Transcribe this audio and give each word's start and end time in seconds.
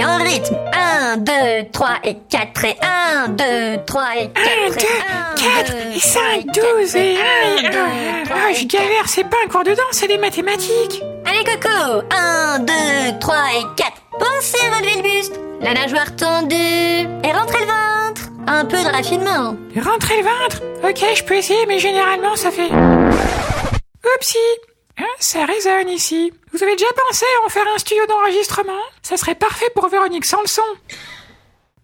rythme. 0.00 0.56
1, 0.72 1.16
2, 1.18 1.32
3 1.72 1.88
et 2.04 2.16
4 2.28 2.64
et 2.64 2.76
1, 2.80 3.28
2, 3.28 3.44
3 3.86 4.04
et 4.18 4.28
4 4.28 4.36
1, 4.66 4.70
2, 4.70 4.76
4 4.76 5.74
et 5.94 5.98
5, 5.98 6.46
12 6.46 6.96
et 6.96 6.98
1 6.98 7.62
et 7.62 7.66
1. 7.66 7.70
Ah, 8.30 8.52
je 8.54 8.64
galère, 8.66 9.06
c'est 9.06 9.24
pas 9.24 9.36
un 9.44 9.48
cours 9.48 9.64
de 9.64 9.70
danse, 9.70 9.92
c'est 9.92 10.08
des 10.08 10.18
mathématiques. 10.18 11.02
Allez 11.26 11.44
Coco 11.44 12.02
1, 12.10 12.58
2, 12.60 12.72
3 13.20 13.36
et 13.58 13.64
4. 13.76 13.92
Pensez 14.18 14.58
à 14.66 14.76
relever 14.76 14.96
le 14.96 15.02
buste. 15.02 15.40
La 15.60 15.74
nageoire 15.74 16.14
tendue. 16.16 16.54
Et 16.54 17.32
rentrez 17.32 17.60
le 17.60 17.66
ventre. 17.66 18.22
Un 18.46 18.64
peu 18.64 18.78
de 18.78 18.88
raffinement. 18.88 19.56
Rentrer 19.76 20.16
le 20.18 20.24
ventre 20.24 20.62
Ok, 20.82 21.04
je 21.14 21.22
peux 21.22 21.36
essayer, 21.36 21.64
mais 21.66 21.78
généralement 21.78 22.34
ça 22.34 22.50
fait... 22.50 22.70
Oupsie 24.14 24.38
Hein, 24.98 25.04
ça 25.20 25.44
résonne 25.44 25.88
ici. 25.88 26.32
Vous 26.52 26.62
avez 26.62 26.76
déjà 26.76 26.90
pensé 27.08 27.24
à 27.42 27.46
en 27.46 27.48
faire 27.48 27.64
un 27.74 27.78
studio 27.78 28.04
d'enregistrement? 28.06 28.80
Ça 29.02 29.16
serait 29.16 29.34
parfait 29.34 29.70
pour 29.74 29.88
Véronique 29.88 30.24
sans 30.26 30.40
le 30.42 30.46
son. 30.48 30.62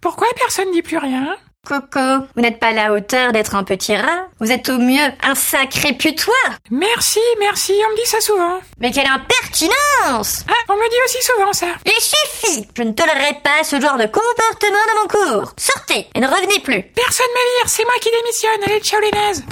Pourquoi 0.00 0.28
personne 0.36 0.70
dit 0.72 0.82
plus 0.82 0.98
rien? 0.98 1.36
Coco, 1.66 2.24
vous 2.34 2.40
n'êtes 2.40 2.60
pas 2.60 2.68
à 2.68 2.72
la 2.72 2.92
hauteur 2.92 3.32
d'être 3.32 3.54
un 3.54 3.64
petit 3.64 3.94
rat. 3.96 4.28
Vous 4.40 4.50
êtes 4.52 4.68
au 4.70 4.78
mieux 4.78 5.04
un 5.22 5.34
sacré 5.34 5.92
putois. 5.92 6.32
Merci, 6.70 7.18
merci, 7.40 7.74
on 7.86 7.90
me 7.90 7.96
dit 7.96 8.06
ça 8.06 8.20
souvent. 8.20 8.60
Mais 8.78 8.90
quelle 8.90 9.08
impertinence 9.08 10.44
Ah, 10.48 10.72
on 10.72 10.76
me 10.76 10.88
dit 10.88 10.96
aussi 11.04 11.22
souvent 11.26 11.52
ça. 11.52 11.66
Il 11.84 11.92
suffit 12.00 12.66
Je 12.76 12.82
ne 12.82 12.92
tolérerai 12.92 13.40
pas 13.42 13.64
ce 13.64 13.80
genre 13.80 13.98
de 13.98 14.06
comportement 14.06 14.78
dans 14.86 15.02
mon 15.02 15.08
cours. 15.08 15.52
Sortez 15.58 16.06
et 16.14 16.20
ne 16.20 16.26
revenez 16.28 16.60
plus. 16.60 16.82
Personne 16.94 17.26
me 17.34 17.58
vire, 17.60 17.68
c'est 17.68 17.84
moi 17.84 17.94
qui 18.00 18.10
démissionne. 18.10 18.62
Allez, 18.64 18.80
ciao 18.80 19.00
les 19.00 19.10
nazes. 19.10 19.44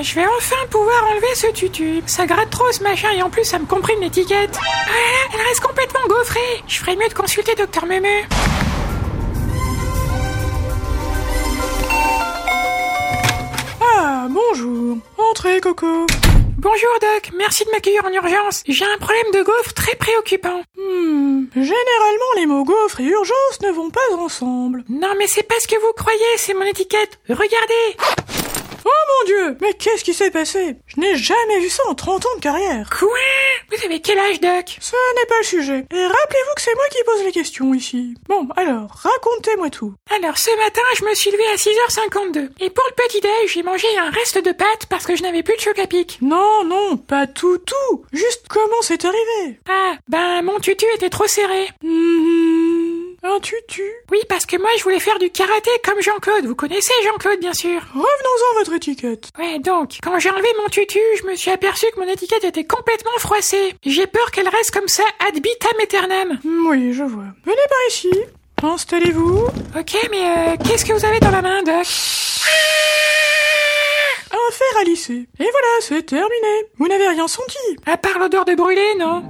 Ah, 0.00 0.02
je 0.02 0.14
vais 0.14 0.26
enfin 0.38 0.56
pouvoir 0.70 1.04
enlever 1.12 1.34
ce 1.34 1.48
tutu. 1.48 2.02
Ça 2.06 2.24
gratte 2.24 2.48
trop 2.48 2.72
ce 2.72 2.82
machin 2.82 3.10
et 3.10 3.22
en 3.22 3.28
plus 3.28 3.44
ça 3.44 3.58
me 3.58 3.66
comprime 3.66 4.00
l'étiquette. 4.00 4.58
Ah, 4.58 4.90
elle 5.34 5.46
reste 5.46 5.60
complètement 5.60 6.00
gaufrée. 6.08 6.62
Je 6.66 6.78
ferais 6.78 6.96
mieux 6.96 7.08
de 7.08 7.12
consulter 7.12 7.54
Docteur 7.54 7.84
Meme. 7.84 8.06
Ah, 13.82 14.26
bonjour. 14.30 14.96
Entrez, 15.18 15.60
Coco. 15.60 16.06
Bonjour 16.56 16.90
Doc, 17.00 17.32
merci 17.38 17.64
de 17.64 17.70
m'accueillir 17.70 18.04
en 18.04 18.12
urgence. 18.12 18.62
J'ai 18.68 18.84
un 18.84 18.98
problème 18.98 19.32
de 19.32 19.42
gaufre 19.42 19.72
très 19.72 19.96
préoccupant. 19.96 20.60
Hmm, 20.76 21.44
généralement 21.54 22.32
les 22.36 22.44
mots 22.44 22.64
gaufre 22.64 23.00
et 23.00 23.04
urgence 23.04 23.60
ne 23.62 23.70
vont 23.70 23.88
pas 23.88 24.14
ensemble. 24.18 24.84
Non 24.90 25.14
mais 25.18 25.26
c'est 25.26 25.42
pas 25.42 25.54
ce 25.58 25.66
que 25.66 25.80
vous 25.80 25.92
croyez, 25.96 26.36
c'est 26.36 26.52
mon 26.52 26.64
étiquette. 26.64 27.18
Regardez 27.30 27.96
mon 29.20 29.26
dieu 29.26 29.56
Mais 29.60 29.74
qu'est-ce 29.74 30.04
qui 30.04 30.14
s'est 30.14 30.30
passé? 30.30 30.76
Je 30.86 31.00
n'ai 31.00 31.16
jamais 31.16 31.60
vu 31.60 31.68
ça 31.68 31.82
en 31.88 31.94
30 31.94 32.26
ans 32.26 32.36
de 32.36 32.40
carrière. 32.40 32.88
Quoi? 32.98 33.08
Vous 33.70 33.84
avez 33.84 34.00
quel 34.00 34.18
âge 34.18 34.40
Doc? 34.40 34.76
Ce 34.80 34.92
n'est 35.16 35.26
pas 35.26 35.38
le 35.38 35.44
sujet. 35.44 35.86
Et 35.92 36.02
rappelez-vous 36.06 36.54
que 36.56 36.62
c'est 36.62 36.74
moi 36.74 36.84
qui 36.90 36.98
pose 37.04 37.24
les 37.24 37.32
questions 37.32 37.72
ici. 37.74 38.14
Bon, 38.28 38.48
alors, 38.56 38.90
racontez-moi 39.02 39.70
tout. 39.70 39.94
Alors 40.16 40.38
ce 40.38 40.50
matin, 40.56 40.82
je 40.96 41.04
me 41.04 41.14
suis 41.14 41.30
levé 41.30 41.44
à 41.52 41.56
6h52. 41.56 42.50
Et 42.60 42.70
pour 42.70 42.84
le 42.88 42.94
petit-déj, 43.04 43.52
j'ai 43.52 43.62
mangé 43.62 43.86
un 43.98 44.10
reste 44.10 44.38
de 44.38 44.52
pâtes 44.52 44.86
parce 44.88 45.06
que 45.06 45.16
je 45.16 45.22
n'avais 45.22 45.42
plus 45.42 45.56
de 45.56 45.60
choc 45.60 45.78
à 45.78 45.86
pic. 45.86 46.18
Non, 46.20 46.64
non, 46.64 46.96
pas 46.96 47.26
tout, 47.26 47.58
tout. 47.58 48.04
Juste 48.12 48.46
comment 48.48 48.82
c'est 48.82 49.04
arrivé? 49.04 49.58
Ah, 49.68 49.94
ben 50.08 50.42
mon 50.42 50.58
tutu 50.58 50.86
était 50.94 51.10
trop 51.10 51.26
serré. 51.26 51.68
Hmm, 51.82 52.29
un 53.22 53.38
tutu 53.40 53.82
Oui, 54.10 54.18
parce 54.28 54.46
que 54.46 54.56
moi 54.56 54.70
je 54.78 54.82
voulais 54.82 54.98
faire 55.00 55.18
du 55.18 55.30
karaté 55.30 55.70
comme 55.84 56.00
Jean-Claude. 56.00 56.46
Vous 56.46 56.54
connaissez 56.54 56.92
Jean-Claude, 57.04 57.38
bien 57.38 57.52
sûr. 57.52 57.80
Revenons-en 57.92 58.56
à 58.56 58.58
votre 58.58 58.72
étiquette. 58.72 59.28
Ouais, 59.38 59.58
donc, 59.58 59.98
quand 60.02 60.18
j'ai 60.18 60.30
enlevé 60.30 60.48
mon 60.62 60.68
tutu, 60.68 60.98
je 61.18 61.24
me 61.26 61.36
suis 61.36 61.50
aperçu 61.50 61.86
que 61.94 62.00
mon 62.00 62.08
étiquette 62.08 62.44
était 62.44 62.64
complètement 62.64 63.10
froissée. 63.18 63.74
J'ai 63.84 64.06
peur 64.06 64.30
qu'elle 64.30 64.48
reste 64.48 64.70
comme 64.70 64.88
ça 64.88 65.04
ad 65.28 65.34
vitam 65.34 65.78
aeternam. 65.80 66.38
Hmm, 66.44 66.66
Oui, 66.70 66.92
je 66.94 67.02
vois. 67.04 67.24
Venez 67.44 67.56
par 67.68 67.78
ici. 67.88 68.10
Installez-vous. 68.62 69.46
Ok, 69.78 69.96
mais 70.10 70.22
euh, 70.22 70.56
qu'est-ce 70.66 70.84
que 70.84 70.92
vous 70.92 71.04
avez 71.04 71.20
dans 71.20 71.30
la 71.30 71.42
main, 71.42 71.62
Doc? 71.62 71.86
Un 74.32 74.52
fer 74.52 74.80
à 74.80 74.84
lisser. 74.84 75.26
Et 75.38 75.48
voilà, 75.50 75.68
c'est 75.80 76.02
terminé. 76.04 76.66
Vous 76.78 76.88
n'avez 76.88 77.08
rien 77.08 77.26
senti. 77.28 77.56
À 77.86 77.96
part 77.96 78.18
l'odeur 78.18 78.44
de 78.44 78.54
brûlé, 78.54 78.94
non? 78.98 79.22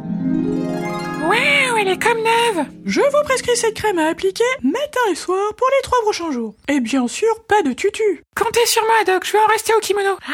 Waouh, 1.29 1.70
elle 1.81 1.89
est 1.89 2.03
comme 2.03 2.19
neuve 2.19 2.67
Je 2.85 3.01
vous 3.01 3.25
prescris 3.25 3.57
cette 3.57 3.75
crème 3.75 3.99
à 3.99 4.09
appliquer 4.09 4.45
matin 4.63 5.01
et 5.11 5.15
soir 5.15 5.55
pour 5.57 5.67
les 5.69 5.83
trois 5.83 6.01
prochains 6.03 6.31
jours. 6.31 6.55
Et 6.69 6.81
bien 6.81 7.09
sûr, 7.09 7.29
pas 7.49 7.63
de 7.63 7.73
tutu. 7.73 8.23
Comptez 8.37 8.67
sur 8.67 8.83
moi, 8.85 9.05
Doc, 9.07 9.25
je 9.25 9.33
vais 9.33 9.39
en 9.39 9.47
rester 9.47 9.73
au 9.75 9.81
kimono. 9.81 10.17
Eh, 10.29 10.31